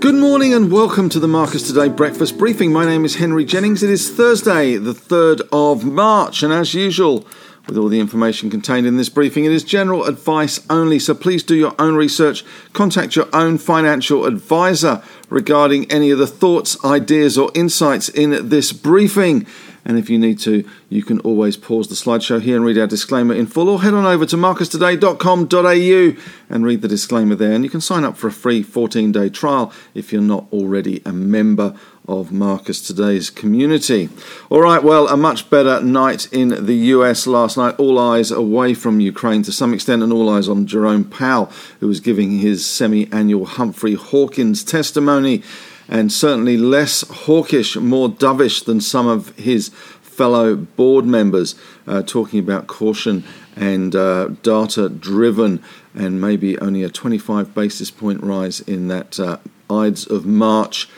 [0.00, 2.72] Good morning and welcome to the Marcus Today breakfast briefing.
[2.72, 3.82] My name is Henry Jennings.
[3.82, 7.26] It is Thursday, the 3rd of March, and as usual,
[7.66, 11.42] with all the information contained in this briefing, it is general advice only, so please
[11.42, 12.44] do your own research.
[12.72, 18.72] Contact your own financial advisor regarding any of the thoughts, ideas, or insights in this
[18.72, 19.46] briefing.
[19.86, 22.86] And if you need to, you can always pause the slideshow here and read our
[22.86, 27.52] disclaimer in full, or head on over to marcustoday.com.au and read the disclaimer there.
[27.52, 31.02] And you can sign up for a free 14 day trial if you're not already
[31.04, 31.74] a member
[32.06, 34.08] of Marcus Today's community.
[34.50, 37.74] All right, well, a much better night in the US last night.
[37.78, 41.88] All eyes away from Ukraine to some extent, and all eyes on Jerome Powell, who
[41.88, 45.42] was giving his semi annual Humphrey Hawkins testimony
[45.88, 49.68] and certainly less hawkish, more dovish than some of his
[50.00, 51.54] fellow board members,
[51.86, 53.24] uh, talking about caution
[53.56, 55.62] and uh, data driven,
[55.94, 59.38] and maybe only a 25 basis point rise in that uh,
[59.70, 60.88] Ides of March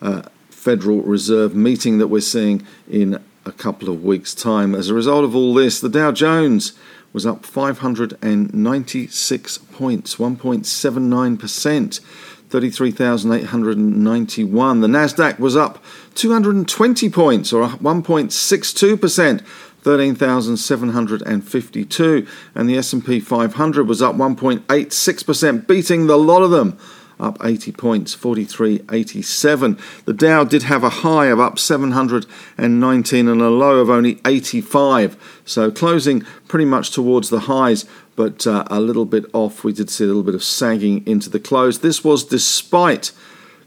[0.00, 0.22] uh,
[0.66, 4.74] Federal Reserve meeting that we're seeing in a couple of weeks' time.
[4.74, 6.72] As a result of all this, the Dow Jones
[7.12, 12.00] was up 596 points, 1.79%.
[12.48, 14.80] 33,891.
[14.80, 15.84] The Nasdaq was up
[16.16, 19.46] 220 points or 1.62%.
[19.82, 26.76] 13,752 and the S&P 500 was up 1.86% beating the lot of them
[27.18, 33.48] up 80 points 4387 the Dow did have a high of up 719 and a
[33.48, 37.84] low of only 85 so closing pretty much towards the highs
[38.16, 39.62] but uh, a little bit off.
[39.62, 41.78] We did see a little bit of sagging into the close.
[41.78, 43.12] This was despite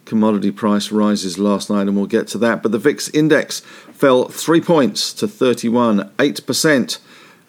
[0.05, 2.63] commodity price rises last night, and we'll get to that.
[2.63, 3.59] But the VIX index
[3.93, 6.97] fell three points to 31.8%,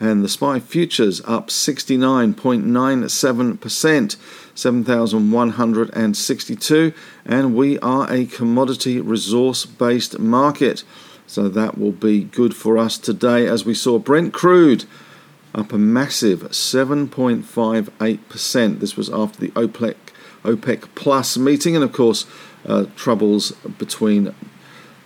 [0.00, 4.16] and the SPI futures up 69.97%,
[4.54, 6.92] 7,162.
[7.26, 10.84] And we are a commodity resource based market.
[11.26, 14.86] So that will be good for us today as we saw Brent crude
[15.54, 18.80] up a massive 7.58%.
[18.80, 19.96] This was after the OPEC,
[20.44, 22.24] OPEC Plus meeting, and of course,
[22.66, 24.34] uh, troubles between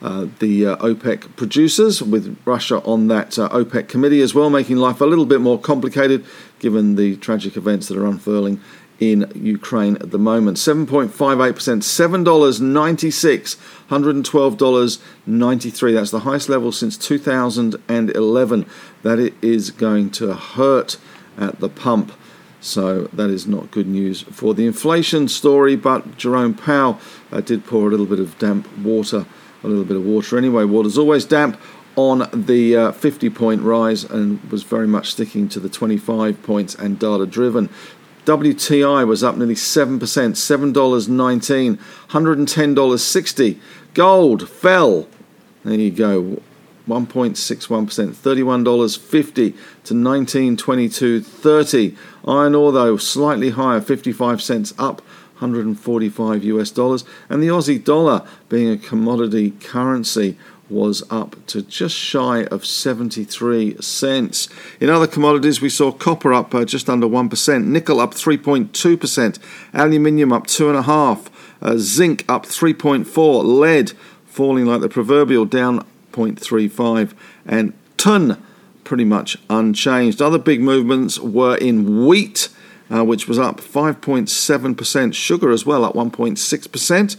[0.05, 4.77] uh, the uh, OPEC producers with Russia on that uh, OPEC committee as well, making
[4.77, 6.23] life a little bit more complicated
[6.59, 8.61] given the tragic events that are unfurling
[9.01, 10.59] in Ukraine at the moment.
[10.59, 13.57] 7.58%, $7.96,
[13.89, 15.95] $112.93.
[15.95, 18.67] That's the highest level since 2011.
[19.03, 20.99] That it is going to hurt
[21.39, 22.13] at the pump.
[22.65, 25.77] So that is not good news for the inflation story.
[25.77, 26.99] But Jerome Powell
[27.31, 29.27] uh, did pour a little bit of damp water,
[29.63, 30.65] a little bit of water anyway.
[30.65, 31.61] Water's always damp
[31.97, 36.75] on the uh, 50 point rise and was very much sticking to the 25 points
[36.75, 37.69] and data driven.
[38.25, 43.59] WTI was up nearly 7%, $7.19, $110.60.
[43.93, 45.07] Gold fell,
[45.65, 46.41] there you go,
[46.89, 51.97] 1.61%, $31.50 to 1922.30.
[52.27, 55.03] Iron ore, though, slightly higher, 55 cents up.
[55.39, 60.39] 145 US dollars, and the Aussie dollar, being a commodity currency,
[60.71, 64.49] was up to just shy of 73 cents.
[64.81, 69.39] In other commodities, we saw copper up uh, just under 1%, nickel up 3.2%,
[69.73, 71.27] aluminium up 2.5%,
[71.61, 73.93] uh, zinc up 3.4%, lead
[74.25, 77.15] falling like the proverbial down 0.35%,
[77.47, 78.43] and ton
[78.85, 80.21] pretty much unchanged.
[80.21, 82.49] Other big movements were in wheat,
[82.91, 87.17] uh, which was up 5.7%, sugar as well up 1.6%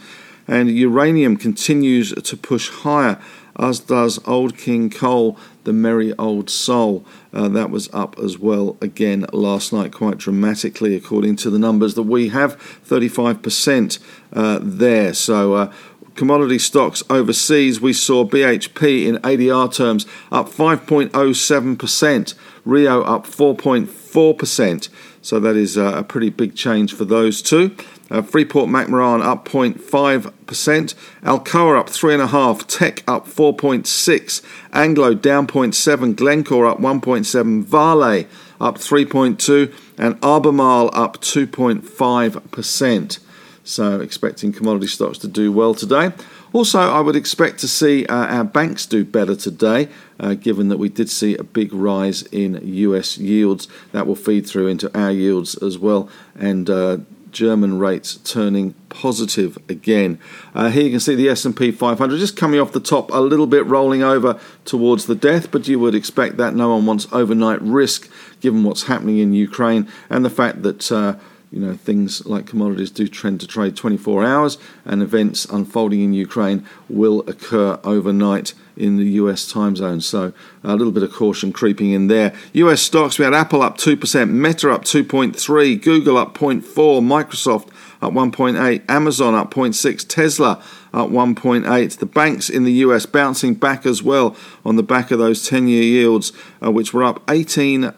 [0.47, 3.19] and uranium continues to push higher,
[3.57, 7.05] as does Old King Coal, the merry old soul.
[7.33, 11.95] Uh, that was up as well again last night, quite dramatically, according to the numbers
[11.95, 13.99] that we have 35%
[14.33, 15.13] uh, there.
[15.13, 15.73] So, uh,
[16.15, 24.89] commodity stocks overseas, we saw BHP in ADR terms up 5.07%, Rio up 4.4%.
[25.21, 27.75] So that is uh, a pretty big change for those two.
[28.11, 30.93] Uh, Freeport McMoran up 0.5%,
[31.23, 38.27] Alcoa up 3.5%, Teck up 4.6%, Anglo down 0.7%, Glencore up 1.7%, Vale
[38.61, 43.19] up 3.2%, and Albemarle up 2.5%.
[43.65, 46.11] So expecting commodity stocks to do well today.
[46.53, 49.89] Also, I would expect to see uh, our banks do better today,
[50.19, 53.67] uh, given that we did see a big rise in US yields.
[53.91, 56.09] That will feed through into our yields as well
[56.39, 56.97] and uh,
[57.35, 60.19] German rates turning positive again.
[60.53, 63.45] Uh, here you can see the S&P 500 just coming off the top a little
[63.45, 67.61] bit, rolling over towards the death, but you would expect that no one wants overnight
[67.61, 68.09] risk
[68.39, 71.15] given what's happening in Ukraine and the fact that uh,
[71.55, 76.13] you know things like commodities do trend to trade 24 hours and events unfolding in
[76.13, 80.01] Ukraine will occur overnight in the US time zone.
[80.01, 80.33] So
[80.65, 82.35] a little bit of caution creeping in there.
[82.51, 86.61] US stocks, we had Apple up 2%, Meta up 2.3, Google up 0.4%,
[87.01, 87.69] Microsoft
[88.01, 90.61] up 1.8, Amazon up 0.6%, Tesla
[90.93, 91.97] up 1.8.
[91.97, 94.35] The banks in the US bouncing back as well
[94.65, 97.93] on the back of those 10-year yields, uh, which were up 18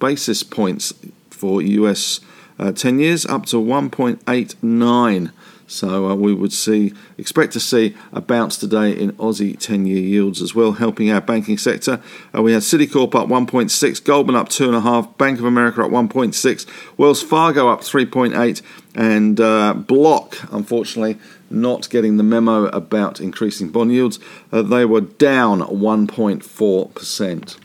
[0.00, 0.92] basis points
[1.30, 2.18] for US
[2.58, 5.32] uh, 10 years, up to 1.89.
[5.66, 10.40] So uh, we would see expect to see a bounce today in Aussie 10-year yields
[10.40, 12.00] as well, helping our banking sector.
[12.34, 16.66] Uh, we had Citicorp up 1.6, Goldman up 2.5, Bank of America up 1.6,
[16.96, 18.62] Wells Fargo up 3.8,
[18.94, 21.18] and uh, Block, unfortunately,
[21.50, 24.20] not getting the memo about increasing bond yields.
[24.52, 27.56] Uh, they were down 1.4%.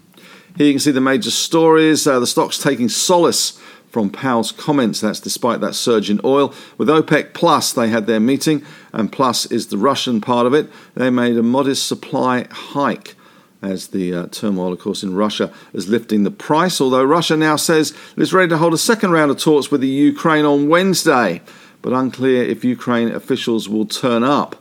[0.58, 2.06] Here you can see the major stories.
[2.06, 3.60] Uh, the stocks taking solace
[3.92, 5.02] from Powell's comments.
[5.02, 6.54] That's despite that surge in oil.
[6.78, 10.70] With OPEC Plus, they had their meeting, and Plus is the Russian part of it.
[10.96, 13.16] They made a modest supply hike.
[13.62, 17.58] As the uh, turmoil, of course, in Russia is lifting the price, although Russia now
[17.58, 20.68] says it is ready to hold a second round of talks with the Ukraine on
[20.68, 21.44] Wednesday,
[21.84, 24.56] but unclear if Ukraine officials will turn up.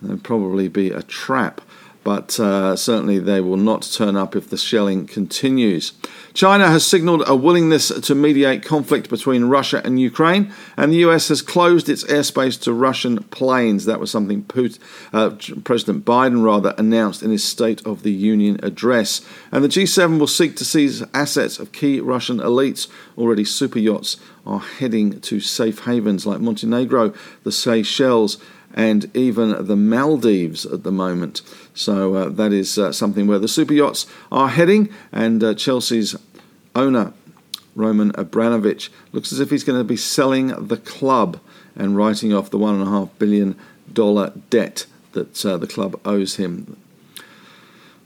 [0.00, 1.60] There'll probably be a trap
[2.04, 5.92] but uh, certainly they will not turn up if the shelling continues.
[6.34, 11.28] China has signaled a willingness to mediate conflict between Russia and Ukraine, and the US
[11.28, 13.84] has closed its airspace to Russian planes.
[13.84, 14.78] That was something Putin,
[15.12, 15.30] uh,
[15.62, 19.20] President Biden rather announced in his State of the Union address.
[19.50, 22.88] And the G7 will seek to seize assets of key Russian elites.
[23.16, 24.16] Already, super yachts
[24.46, 27.12] are heading to safe havens like Montenegro,
[27.44, 28.38] the Seychelles,
[28.74, 31.42] and even the Maldives at the moment.
[31.74, 36.16] So uh, that is uh, something where the super yachts are heading, and uh, Chelsea's
[36.74, 37.12] owner,
[37.74, 41.40] Roman Abramovich, looks as if he's going to be selling the club
[41.76, 43.56] and writing off the $1.5 billion
[44.50, 46.76] debt that uh, the club owes him.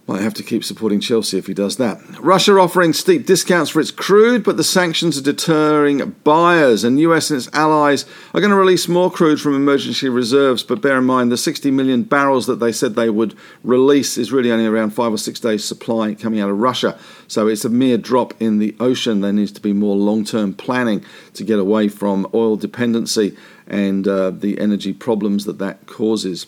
[0.08, 2.00] Might have to keep supporting Chelsea if he does that.
[2.20, 7.28] Russia offering steep discounts for its crude, but the sanctions are deterring buyers, and US
[7.30, 10.62] and its allies are going to release more crude from emergency reserves.
[10.62, 14.30] But bear in mind, the 60 million barrels that they said they would release is
[14.30, 16.96] really only around five or six days' supply coming out of Russia.
[17.26, 19.22] So it's a mere drop in the ocean.
[19.22, 21.04] There needs to be more long term planning
[21.34, 23.36] to get away from oil dependency
[23.66, 26.46] and uh, the energy problems that that causes.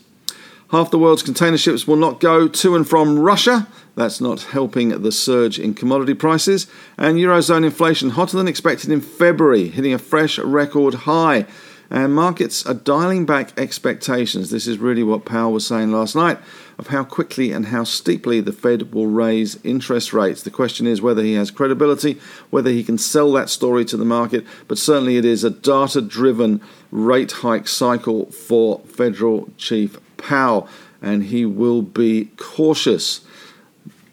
[0.71, 3.67] Half the world's container ships will not go to and from Russia.
[3.95, 6.67] That's not helping the surge in commodity prices.
[6.99, 11.47] And Eurozone inflation hotter than expected in February, hitting a fresh record high.
[11.89, 14.51] And markets are dialing back expectations.
[14.51, 16.39] This is really what Powell was saying last night
[16.79, 20.43] of how quickly and how steeply the Fed will raise interest rates.
[20.43, 24.05] The question is whether he has credibility, whether he can sell that story to the
[24.05, 26.61] market, but certainly it is a data driven
[26.91, 30.69] rate hike cycle for Federal Chief Powell,
[31.01, 33.23] and he will be cautious.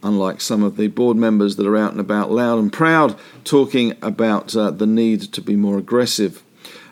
[0.01, 3.95] Unlike some of the board members that are out and about loud and proud talking
[4.01, 6.43] about uh, the need to be more aggressive.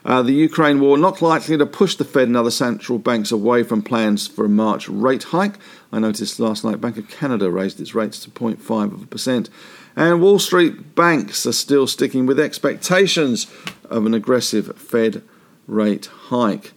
[0.05, 3.63] Uh, the Ukraine war not likely to push the Fed and other central banks away
[3.63, 5.53] from plans for a March rate hike.
[5.91, 9.49] I noticed last night Bank of Canada raised its rates to 0.5%.
[9.95, 13.47] And Wall Street banks are still sticking with expectations
[13.89, 15.23] of an aggressive Fed
[15.67, 16.73] rate hike.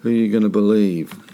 [0.00, 1.27] Who are you going to believe?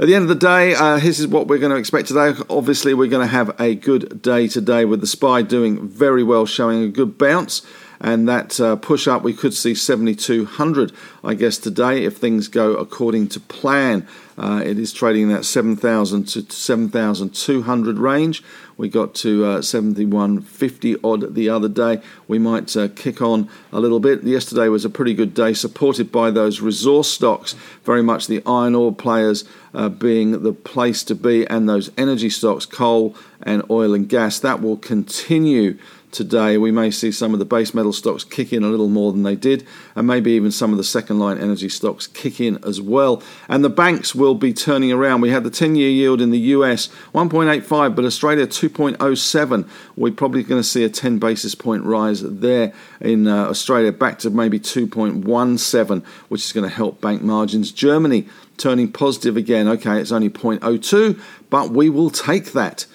[0.00, 2.34] At the end of the day, uh, this is what we're going to expect today.
[2.50, 6.46] Obviously, we're going to have a good day today with the SPI doing very well,
[6.46, 7.62] showing a good bounce.
[8.04, 10.92] And that uh, push up, we could see 7,200,
[11.24, 14.06] I guess, today if things go according to plan.
[14.36, 18.42] Uh, it is trading in that 7,000 to 7,200 range.
[18.76, 22.02] We got to uh, 71.50 odd the other day.
[22.28, 24.22] We might uh, kick on a little bit.
[24.22, 28.74] Yesterday was a pretty good day, supported by those resource stocks, very much the iron
[28.74, 33.94] ore players uh, being the place to be, and those energy stocks, coal and oil
[33.94, 34.38] and gas.
[34.40, 35.78] That will continue
[36.14, 39.12] today, we may see some of the base metal stocks kick in a little more
[39.12, 42.62] than they did, and maybe even some of the second line energy stocks kick in
[42.64, 43.22] as well.
[43.48, 45.20] And the banks will be turning around.
[45.20, 49.68] We had the 10 year yield in the US 1.85, but Australia 2.07.
[49.96, 54.18] We're probably going to see a 10 basis point rise there in uh, Australia back
[54.20, 57.72] to maybe 2.17, which is going to help bank margins.
[57.72, 59.68] Germany turning positive again.
[59.68, 62.86] Okay, it's only 0.02, but we will take that.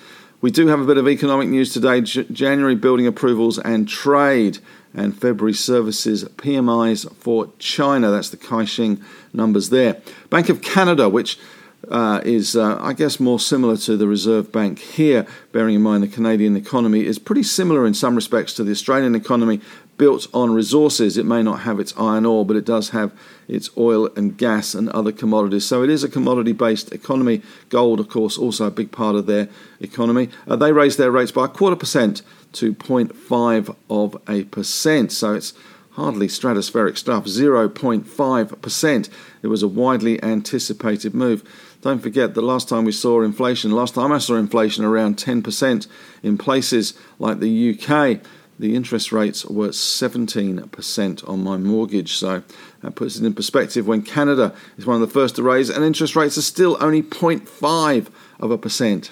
[0.42, 2.00] We do have a bit of economic news today.
[2.00, 4.60] J- January building approvals and trade
[4.94, 8.10] and February services PMIs for China.
[8.10, 9.04] That's the Caixin
[9.34, 10.02] numbers there.
[10.30, 11.38] Bank of Canada, which
[11.88, 16.04] uh, is, uh, I guess, more similar to the Reserve Bank here, bearing in mind
[16.04, 19.62] the Canadian economy is pretty similar in some respects to the Australian economy,
[19.98, 21.18] built on resources.
[21.18, 23.12] It may not have its iron ore, but it does have
[23.48, 25.66] its oil and gas and other commodities.
[25.66, 27.42] So it is a commodity based economy.
[27.70, 30.30] Gold, of course, also a big part of their economy.
[30.48, 32.22] Uh, they raised their rates by a quarter percent
[32.54, 35.12] to 0.5 of a percent.
[35.12, 35.54] So it's
[35.92, 39.10] hardly stratospheric stuff, 0.5%.
[39.42, 41.44] It was a widely anticipated move.
[41.82, 45.88] Don't forget the last time we saw inflation, last time I saw inflation around 10%
[46.24, 48.20] in places like the UK,
[48.60, 52.16] the interest rates were 17% on my mortgage.
[52.16, 52.44] So
[52.82, 55.86] that puts it in perspective when Canada is one of the first to raise, and
[55.86, 58.08] interest rates are still only 0.5
[58.42, 59.12] of a percent.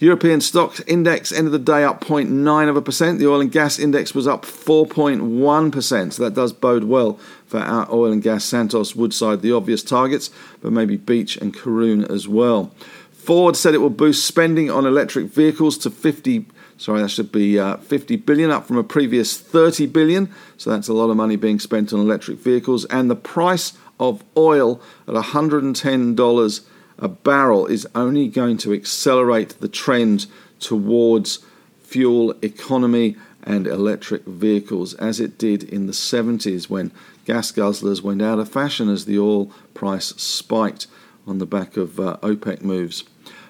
[0.00, 3.18] European stocks index ended the day up 0.9 of a percent.
[3.18, 6.12] The oil and gas index was up 4.1%.
[6.12, 10.30] So that does bode well for our oil and gas Santos, Woodside, the obvious targets,
[10.62, 12.72] but maybe Beach and Karoon as well.
[13.10, 16.46] Ford said it will boost spending on electric vehicles to 50
[16.78, 20.88] sorry that should be uh, 50 billion up from a previous 30 billion so that's
[20.88, 25.14] a lot of money being spent on electric vehicles and the price of oil at
[25.14, 26.60] $110
[26.98, 30.26] a barrel is only going to accelerate the trend
[30.60, 31.40] towards
[31.80, 36.90] fuel economy and electric vehicles, as it did in the 70s when
[37.24, 40.86] gas guzzlers went out of fashion as the oil price spiked
[41.26, 43.04] on the back of uh, OPEC moves.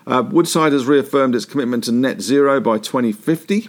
[0.07, 3.69] Uh, Woodside has reaffirmed its commitment to net zero by 2050.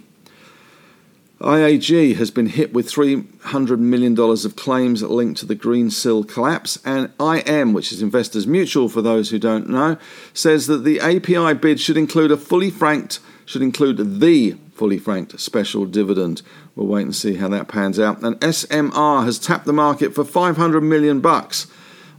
[1.42, 6.78] IAG has been hit with $300 million of claims linked to the Green Greensill collapse,
[6.84, 9.98] and IM, which is Investors Mutual for those who don't know,
[10.34, 15.40] says that the API bid should include a fully franked, should include the fully franked
[15.40, 16.42] special dividend.
[16.76, 18.22] We'll wait and see how that pans out.
[18.22, 21.68] And SMR has tapped the market for 500 million bucks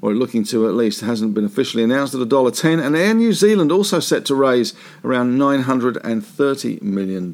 [0.03, 2.83] or looking to at least, hasn't been officially announced at $1.10.
[2.83, 4.73] And Air New Zealand also set to raise
[5.05, 7.33] around $930 million.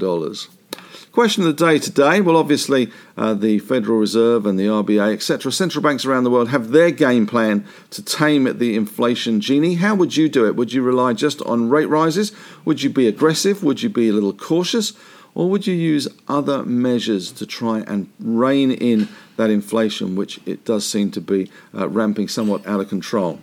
[1.16, 2.20] Question of the day today.
[2.20, 6.50] Well, obviously, uh, the Federal Reserve and the RBA, etc., central banks around the world
[6.50, 9.76] have their game plan to tame the inflation genie.
[9.76, 10.56] How would you do it?
[10.56, 12.32] Would you rely just on rate rises?
[12.66, 13.64] Would you be aggressive?
[13.64, 14.92] Would you be a little cautious?
[15.35, 19.08] Or would you use other measures to try and rein in
[19.38, 23.40] that inflation, which it does seem to be uh, ramping somewhat out of control?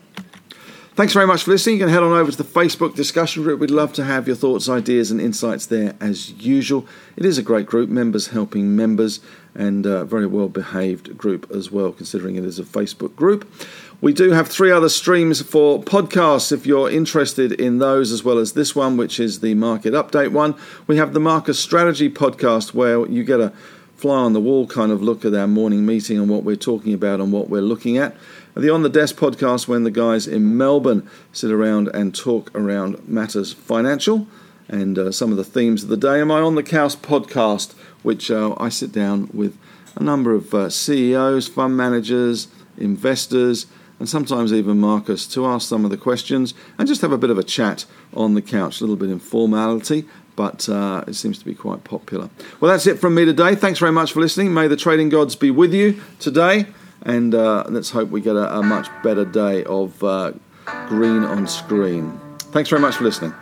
[0.96, 1.78] Thanks very much for listening.
[1.78, 3.60] You can head on over to the Facebook discussion group.
[3.60, 6.86] We'd love to have your thoughts, ideas, and insights there as usual.
[7.16, 9.20] It is a great group, members helping members,
[9.56, 13.52] and a very well behaved group as well, considering it is a Facebook group.
[14.02, 18.38] We do have three other streams for podcasts if you're interested in those, as well
[18.38, 20.54] as this one, which is the market update one.
[20.86, 23.52] We have the Marcus Strategy podcast, where you get a
[23.96, 26.94] fly on the wall kind of look at our morning meeting and what we're talking
[26.94, 28.16] about and what we're looking at
[28.56, 33.08] the On the Desk podcast, when the guys in Melbourne sit around and talk around
[33.08, 34.28] matters financial
[34.68, 36.20] and uh, some of the themes of the day.
[36.20, 39.58] And my On the Couch podcast, which uh, I sit down with
[39.96, 43.66] a number of uh, CEOs, fund managers, investors,
[44.00, 47.30] and sometimes even Marcus to ask some of the questions and just have a bit
[47.30, 50.06] of a chat on the couch, a little bit informality,
[50.36, 52.30] but uh, it seems to be quite popular.
[52.60, 53.56] Well, that's it from me today.
[53.56, 54.54] Thanks very much for listening.
[54.54, 56.68] May the trading gods be with you today
[57.04, 60.32] and uh, let's hope we get a, a much better day of uh,
[60.88, 62.20] green on screen.
[62.38, 63.34] Thanks very much for listening.